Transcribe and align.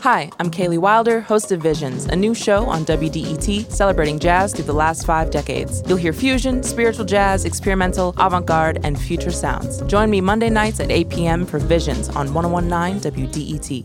Hi, 0.00 0.30
I'm 0.38 0.50
Kaylee 0.50 0.78
Wilder, 0.78 1.20
host 1.20 1.50
of 1.52 1.60
Visions, 1.60 2.04
a 2.04 2.14
new 2.14 2.34
show 2.34 2.66
on 2.66 2.84
WDET 2.84 3.70
celebrating 3.72 4.18
jazz 4.18 4.52
through 4.52 4.66
the 4.66 4.72
last 4.72 5.06
five 5.06 5.30
decades. 5.30 5.82
You'll 5.86 5.96
hear 5.96 6.12
fusion, 6.12 6.62
spiritual 6.62 7.06
jazz, 7.06 7.44
experimental, 7.44 8.14
avant 8.18 8.46
garde, 8.46 8.78
and 8.84 9.00
future 9.00 9.32
sounds. 9.32 9.80
Join 9.82 10.10
me 10.10 10.20
Monday 10.20 10.50
nights 10.50 10.80
at 10.80 10.90
8 10.90 11.08
p.m. 11.08 11.46
for 11.46 11.58
Visions 11.58 12.08
on 12.10 12.32
1019 12.34 13.12
WDET. 13.12 13.84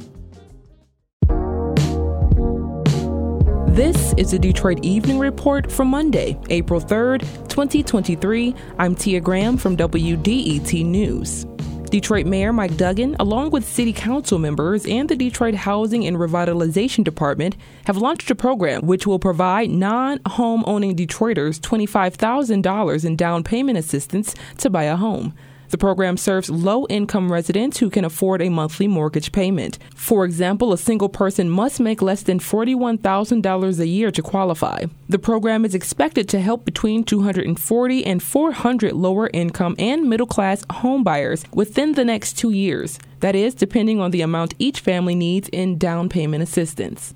This 3.73 4.13
is 4.17 4.31
the 4.31 4.39
Detroit 4.39 4.79
Evening 4.83 5.17
Report 5.17 5.71
for 5.71 5.85
Monday, 5.85 6.37
April 6.49 6.81
3rd, 6.81 7.21
2023. 7.47 8.53
I'm 8.77 8.95
Tia 8.95 9.21
Graham 9.21 9.55
from 9.57 9.77
WDET 9.77 10.85
News. 10.85 11.45
Detroit 11.91 12.25
Mayor 12.25 12.53
Mike 12.53 12.77
Duggan, 12.77 13.17
along 13.19 13.51
with 13.51 13.67
city 13.67 13.91
council 13.91 14.39
members 14.39 14.85
and 14.85 15.09
the 15.09 15.15
Detroit 15.17 15.55
Housing 15.55 16.07
and 16.07 16.15
Revitalization 16.15 17.03
Department, 17.03 17.57
have 17.83 17.97
launched 17.97 18.31
a 18.31 18.35
program 18.35 18.87
which 18.87 19.05
will 19.05 19.19
provide 19.19 19.69
non 19.69 20.21
home 20.25 20.63
owning 20.65 20.95
Detroiters 20.95 21.59
$25,000 21.59 23.05
in 23.05 23.15
down 23.17 23.43
payment 23.43 23.77
assistance 23.77 24.33
to 24.59 24.69
buy 24.69 24.85
a 24.85 24.95
home. 24.95 25.33
The 25.71 25.77
program 25.77 26.17
serves 26.17 26.49
low 26.49 26.85
income 26.89 27.31
residents 27.31 27.77
who 27.77 27.89
can 27.89 28.03
afford 28.03 28.41
a 28.41 28.49
monthly 28.49 28.89
mortgage 28.89 29.31
payment. 29.31 29.79
For 29.95 30.25
example, 30.25 30.73
a 30.73 30.77
single 30.77 31.07
person 31.07 31.49
must 31.49 31.79
make 31.79 32.01
less 32.01 32.23
than 32.23 32.39
$41,000 32.39 33.79
a 33.79 33.87
year 33.87 34.11
to 34.11 34.21
qualify. 34.21 34.83
The 35.07 35.17
program 35.17 35.63
is 35.63 35.73
expected 35.73 36.27
to 36.29 36.41
help 36.41 36.65
between 36.65 37.05
240 37.05 38.05
and 38.05 38.21
400 38.21 38.91
lower 38.91 39.29
income 39.33 39.75
and 39.79 40.09
middle 40.09 40.27
class 40.27 40.65
homebuyers 40.65 41.45
within 41.55 41.93
the 41.93 42.03
next 42.03 42.37
two 42.37 42.51
years. 42.51 42.99
That 43.21 43.35
is, 43.35 43.55
depending 43.55 44.01
on 44.01 44.11
the 44.11 44.21
amount 44.21 44.55
each 44.59 44.81
family 44.81 45.15
needs 45.15 45.47
in 45.53 45.77
down 45.77 46.09
payment 46.09 46.43
assistance. 46.43 47.13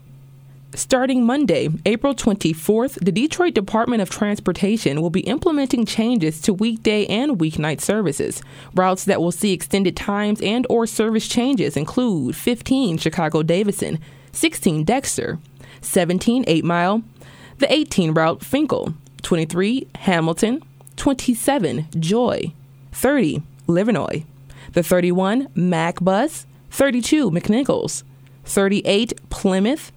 Starting 0.75 1.25
Monday, 1.25 1.69
April 1.85 2.13
24th, 2.13 2.95
the 2.95 3.11
Detroit 3.11 3.53
Department 3.53 4.01
of 4.01 4.09
Transportation 4.09 5.01
will 5.01 5.09
be 5.09 5.21
implementing 5.21 5.85
changes 5.85 6.41
to 6.41 6.53
weekday 6.53 7.05
and 7.05 7.39
weeknight 7.39 7.79
services. 7.79 8.41
Routes 8.73 9.05
that 9.05 9.21
will 9.21 9.31
see 9.31 9.53
extended 9.53 9.95
times 9.95 10.41
and 10.41 10.67
or 10.69 10.85
service 10.85 11.29
changes 11.29 11.77
include 11.77 12.35
15 12.35 12.97
Chicago 12.97 13.41
Davison, 13.41 13.99
16 14.33 14.83
Dexter, 14.83 15.39
17 15.79 16.43
8 16.45 16.65
Mile, 16.65 17.03
the 17.59 17.71
18 17.71 18.13
route 18.13 18.41
Fenkell, 18.41 18.93
23 19.21 19.87
Hamilton, 19.95 20.61
27 20.97 21.87
Joy, 21.99 22.51
30 22.91 23.41
Livernois, 23.67 24.25
the 24.73 24.83
31 24.83 25.47
Mack 25.55 26.03
Bus, 26.03 26.45
32 26.71 27.31
McNichols, 27.31 28.03
38 28.43 29.13
Plymouth, 29.29 29.93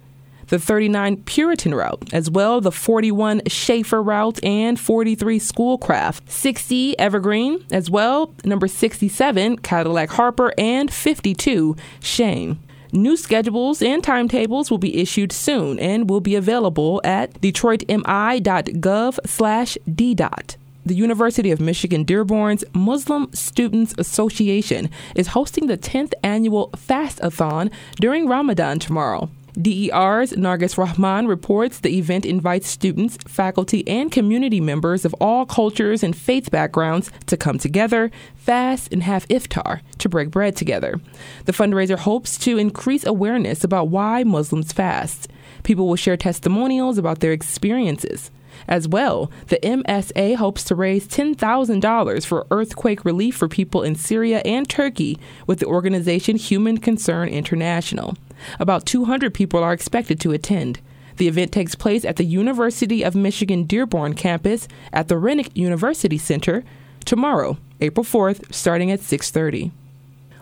the 0.49 0.59
39 0.59 1.23
Puritan 1.23 1.73
route, 1.73 2.13
as 2.13 2.29
well 2.29 2.59
the 2.61 2.71
41 2.71 3.43
Schaefer 3.47 4.01
route 4.01 4.43
and 4.43 4.79
43 4.79 5.39
Schoolcraft, 5.39 6.29
60 6.29 6.99
Evergreen, 6.99 7.65
as 7.71 7.89
well 7.89 8.33
number 8.43 8.67
67 8.67 9.57
Cadillac 9.59 10.09
Harper 10.09 10.53
and 10.57 10.91
52 10.91 11.75
Chene. 12.01 12.57
New 12.91 13.15
schedules 13.15 13.83
and 13.83 14.03
timetables 14.03 14.71
will 14.71 14.79
be 14.79 14.99
issued 14.99 15.31
soon 15.31 15.77
and 15.77 16.09
will 16.09 16.21
be 16.21 16.35
available 16.35 16.99
at 17.03 17.39
detroitmi.gov 17.39 19.19
slash 19.27 19.77
ddot. 19.87 20.55
The 20.85 20.95
University 20.95 21.51
of 21.51 21.59
Michigan 21.59 22.03
Dearborn's 22.03 22.63
Muslim 22.73 23.29
Students 23.31 23.93
Association 23.99 24.89
is 25.13 25.27
hosting 25.27 25.67
the 25.67 25.77
10th 25.77 26.13
annual 26.23 26.71
Fast-a-thon 26.75 27.69
during 27.99 28.27
Ramadan 28.27 28.79
tomorrow. 28.79 29.29
DER's 29.61 30.31
Nargis 30.33 30.77
Rahman 30.77 31.27
reports 31.27 31.79
the 31.79 31.97
event 31.97 32.25
invites 32.25 32.69
students, 32.69 33.17
faculty, 33.27 33.85
and 33.87 34.09
community 34.09 34.61
members 34.61 35.03
of 35.03 35.13
all 35.15 35.45
cultures 35.45 36.01
and 36.01 36.15
faith 36.15 36.49
backgrounds 36.49 37.11
to 37.25 37.35
come 37.35 37.57
together, 37.57 38.09
fast, 38.35 38.93
and 38.93 39.03
have 39.03 39.27
iftar 39.27 39.81
to 39.97 40.07
break 40.07 40.31
bread 40.31 40.55
together. 40.55 41.01
The 41.43 41.51
fundraiser 41.51 41.97
hopes 41.97 42.37
to 42.39 42.57
increase 42.57 43.05
awareness 43.05 43.65
about 43.65 43.89
why 43.89 44.23
Muslims 44.23 44.71
fast. 44.71 45.27
People 45.63 45.87
will 45.87 45.97
share 45.97 46.15
testimonials 46.15 46.97
about 46.97 47.19
their 47.19 47.33
experiences. 47.33 48.31
As 48.67 48.87
well, 48.87 49.29
the 49.47 49.59
MSA 49.61 50.35
hopes 50.35 50.63
to 50.65 50.75
raise 50.75 51.07
$10,000 51.07 52.25
for 52.25 52.47
earthquake 52.49 53.03
relief 53.03 53.35
for 53.35 53.47
people 53.47 53.83
in 53.83 53.95
Syria 53.95 54.41
and 54.45 54.69
Turkey 54.69 55.19
with 55.47 55.59
the 55.59 55.65
organization 55.65 56.37
Human 56.37 56.77
Concern 56.77 57.27
International. 57.27 58.15
About 58.59 58.85
200 58.85 59.33
people 59.33 59.63
are 59.63 59.73
expected 59.73 60.19
to 60.21 60.31
attend. 60.31 60.79
The 61.17 61.27
event 61.27 61.51
takes 61.51 61.75
place 61.75 62.05
at 62.05 62.15
the 62.15 62.23
University 62.23 63.03
of 63.03 63.15
Michigan 63.15 63.63
Dearborn 63.63 64.13
campus 64.13 64.67
at 64.93 65.09
the 65.09 65.17
Rennick 65.17 65.55
University 65.55 66.17
Center 66.17 66.63
tomorrow, 67.03 67.57
April 67.81 68.05
4th, 68.05 68.53
starting 68.53 68.89
at 68.91 69.01
6:30. 69.01 69.71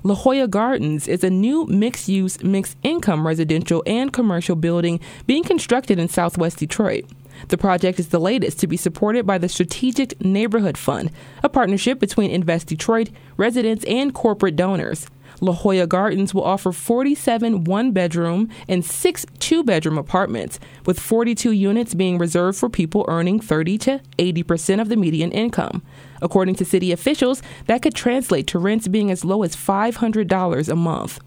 La 0.03 0.15
Joya 0.15 0.47
Gardens 0.47 1.07
is 1.07 1.23
a 1.23 1.29
new 1.29 1.65
mixed 1.65 2.07
use, 2.07 2.41
mixed 2.43 2.77
income 2.83 3.25
residential 3.25 3.81
and 3.87 4.13
commercial 4.13 4.55
building 4.55 4.99
being 5.25 5.43
constructed 5.43 5.97
in 5.97 6.07
southwest 6.07 6.59
Detroit. 6.59 7.05
The 7.49 7.57
project 7.57 7.99
is 7.99 8.09
the 8.09 8.19
latest 8.19 8.59
to 8.59 8.67
be 8.67 8.77
supported 8.77 9.25
by 9.25 9.37
the 9.37 9.49
Strategic 9.49 10.19
Neighborhood 10.23 10.77
Fund, 10.77 11.11
a 11.43 11.49
partnership 11.49 11.99
between 11.99 12.31
Invest 12.31 12.67
Detroit, 12.67 13.09
residents, 13.35 13.83
and 13.85 14.13
corporate 14.13 14.55
donors. 14.55 15.07
La 15.39 15.53
Joya 15.53 15.85
Gardens 15.85 16.33
will 16.33 16.43
offer 16.43 16.71
47 16.71 17.63
one 17.65 17.91
bedroom 17.91 18.49
and 18.67 18.83
six 18.83 19.25
two 19.39 19.63
bedroom 19.63 19.97
apartments, 19.97 20.59
with 20.85 20.99
42 20.99 21.51
units 21.51 21.93
being 21.93 22.17
reserved 22.17 22.57
for 22.57 22.69
people 22.69 23.05
earning 23.07 23.39
30 23.39 23.77
to 23.79 24.01
80 24.17 24.43
percent 24.43 24.81
of 24.81 24.89
the 24.89 24.95
median 24.95 25.31
income. 25.31 25.83
According 26.21 26.55
to 26.55 26.65
city 26.65 26.91
officials, 26.91 27.41
that 27.67 27.81
could 27.81 27.93
translate 27.93 28.47
to 28.47 28.59
rents 28.59 28.87
being 28.87 29.11
as 29.11 29.23
low 29.23 29.43
as 29.43 29.55
$500 29.55 30.69
a 30.69 30.75
month. 30.75 31.19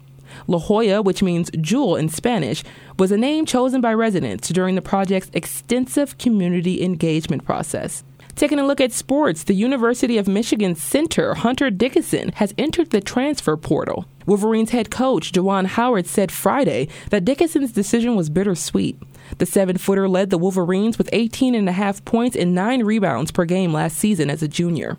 La 0.47 0.59
Joya, 0.59 1.01
which 1.01 1.23
means 1.23 1.51
jewel 1.59 1.95
in 1.95 2.09
Spanish, 2.09 2.63
was 2.97 3.11
a 3.11 3.17
name 3.17 3.45
chosen 3.45 3.81
by 3.81 3.93
residents 3.93 4.49
during 4.49 4.75
the 4.75 4.81
project's 4.81 5.29
extensive 5.33 6.17
community 6.17 6.81
engagement 6.81 7.45
process. 7.45 8.03
Taking 8.35 8.59
a 8.59 8.65
look 8.65 8.81
at 8.81 8.91
sports, 8.91 9.43
the 9.43 9.53
University 9.53 10.17
of 10.17 10.27
Michigan 10.27 10.75
center 10.75 11.35
Hunter 11.35 11.69
Dickinson 11.69 12.31
has 12.33 12.53
entered 12.57 12.89
the 12.89 13.01
transfer 13.01 13.55
portal. 13.57 14.05
Wolverines 14.25 14.71
head 14.71 14.89
coach 14.89 15.31
Juwan 15.31 15.65
Howard 15.65 16.07
said 16.07 16.31
Friday 16.31 16.87
that 17.09 17.25
Dickinson's 17.25 17.71
decision 17.71 18.15
was 18.15 18.29
bittersweet. 18.29 18.97
The 19.37 19.45
seven 19.45 19.77
footer 19.77 20.07
led 20.07 20.29
the 20.29 20.37
Wolverines 20.37 20.97
with 20.97 21.09
18 21.13 21.55
and 21.55 21.69
a 21.69 21.73
half 21.73 22.03
points 22.05 22.35
and 22.35 22.55
nine 22.55 22.83
rebounds 22.83 23.31
per 23.31 23.45
game 23.45 23.73
last 23.73 23.97
season 23.97 24.29
as 24.29 24.41
a 24.41 24.47
junior. 24.47 24.97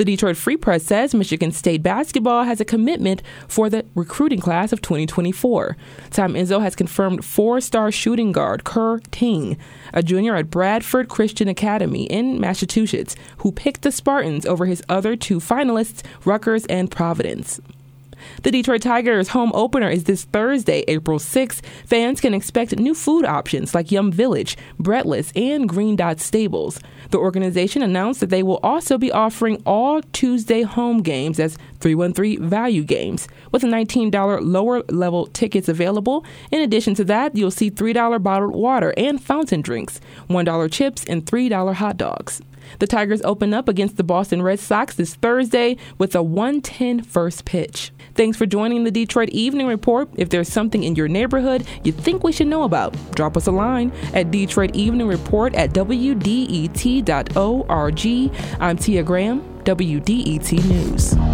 The 0.00 0.06
Detroit 0.06 0.38
Free 0.38 0.56
Press 0.56 0.84
says 0.84 1.14
Michigan 1.14 1.52
State 1.52 1.82
basketball 1.82 2.44
has 2.44 2.58
a 2.58 2.64
commitment 2.64 3.22
for 3.48 3.68
the 3.68 3.84
recruiting 3.94 4.40
class 4.40 4.72
of 4.72 4.80
2024. 4.80 5.76
Tom 6.08 6.32
Izzo 6.32 6.62
has 6.62 6.74
confirmed 6.74 7.22
four 7.22 7.60
star 7.60 7.92
shooting 7.92 8.32
guard 8.32 8.64
Kur 8.64 9.00
Teng, 9.10 9.58
a 9.92 10.02
junior 10.02 10.36
at 10.36 10.48
Bradford 10.48 11.10
Christian 11.10 11.48
Academy 11.48 12.04
in 12.04 12.40
Massachusetts, 12.40 13.14
who 13.40 13.52
picked 13.52 13.82
the 13.82 13.92
Spartans 13.92 14.46
over 14.46 14.64
his 14.64 14.82
other 14.88 15.16
two 15.16 15.38
finalists, 15.38 16.02
Rutgers 16.24 16.64
and 16.64 16.90
Providence. 16.90 17.60
The 18.42 18.50
Detroit 18.50 18.82
Tigers 18.82 19.28
home 19.28 19.52
opener 19.54 19.88
is 19.88 20.04
this 20.04 20.24
Thursday, 20.24 20.84
April 20.88 21.18
6th. 21.18 21.64
Fans 21.86 22.20
can 22.20 22.34
expect 22.34 22.78
new 22.78 22.94
food 22.94 23.24
options 23.24 23.74
like 23.74 23.90
Yum 23.90 24.12
Village, 24.12 24.56
Breadless, 24.78 25.32
and 25.36 25.68
Green 25.68 25.96
Dot 25.96 26.20
Stables. 26.20 26.80
The 27.10 27.18
organization 27.18 27.82
announced 27.82 28.20
that 28.20 28.30
they 28.30 28.42
will 28.42 28.60
also 28.62 28.98
be 28.98 29.12
offering 29.12 29.62
all 29.66 30.02
Tuesday 30.12 30.62
home 30.62 31.02
games 31.02 31.40
as 31.40 31.56
313 31.80 32.48
value 32.48 32.84
games, 32.84 33.28
with 33.52 33.62
$19 33.62 34.40
lower 34.42 34.82
level 34.88 35.26
tickets 35.26 35.68
available. 35.68 36.24
In 36.50 36.60
addition 36.60 36.94
to 36.94 37.04
that, 37.04 37.36
you'll 37.36 37.50
see 37.50 37.70
$3 37.70 38.22
bottled 38.22 38.54
water 38.54 38.94
and 38.96 39.22
fountain 39.22 39.60
drinks, 39.60 40.00
$1 40.28 40.72
chips, 40.72 41.04
and 41.04 41.24
$3 41.24 41.74
hot 41.74 41.96
dogs. 41.96 42.42
The 42.78 42.86
Tigers 42.86 43.22
open 43.22 43.54
up 43.54 43.68
against 43.68 43.96
the 43.96 44.04
Boston 44.04 44.42
Red 44.42 44.60
Sox 44.60 44.94
this 44.94 45.14
Thursday 45.14 45.76
with 45.98 46.14
a 46.14 46.22
110 46.22 47.02
first 47.02 47.44
pitch. 47.44 47.92
Thanks 48.14 48.36
for 48.36 48.46
joining 48.46 48.84
the 48.84 48.90
Detroit 48.90 49.28
Evening 49.30 49.66
Report. 49.66 50.08
If 50.16 50.30
there's 50.30 50.48
something 50.48 50.82
in 50.82 50.96
your 50.96 51.08
neighborhood 51.08 51.66
you 51.84 51.92
think 51.92 52.24
we 52.24 52.32
should 52.32 52.48
know 52.48 52.64
about, 52.64 52.94
drop 53.14 53.36
us 53.36 53.46
a 53.46 53.52
line 53.52 53.92
at 54.14 54.30
Detroit 54.30 54.74
Evening 54.74 55.06
Report 55.06 55.54
at 55.54 55.70
WDET.org. 55.70 56.20
I'm 58.60 58.76
Tia 58.76 59.02
Graham, 59.02 59.40
WDET 59.64 60.64
News. 60.64 61.29